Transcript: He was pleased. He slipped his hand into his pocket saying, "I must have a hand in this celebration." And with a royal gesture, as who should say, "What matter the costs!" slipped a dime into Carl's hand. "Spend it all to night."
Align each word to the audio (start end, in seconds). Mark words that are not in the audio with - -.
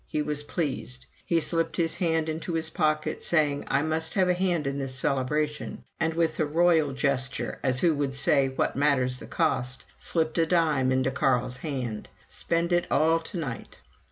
He 0.07 0.23
was 0.23 0.41
pleased. 0.41 1.05
He 1.23 1.39
slipped 1.39 1.77
his 1.77 1.97
hand 1.97 2.27
into 2.27 2.53
his 2.53 2.71
pocket 2.71 3.21
saying, 3.21 3.65
"I 3.67 3.83
must 3.83 4.15
have 4.15 4.27
a 4.29 4.33
hand 4.33 4.65
in 4.65 4.79
this 4.79 4.95
celebration." 4.95 5.83
And 5.99 6.15
with 6.15 6.39
a 6.39 6.45
royal 6.47 6.91
gesture, 6.93 7.59
as 7.61 7.81
who 7.81 7.95
should 8.01 8.15
say, 8.15 8.47
"What 8.49 8.75
matter 8.75 9.07
the 9.07 9.27
costs!" 9.27 9.85
slipped 9.97 10.39
a 10.39 10.47
dime 10.47 10.91
into 10.91 11.11
Carl's 11.11 11.57
hand. 11.57 12.09
"Spend 12.27 12.73
it 12.73 12.87
all 12.89 13.19
to 13.19 13.37
night." 13.37 13.79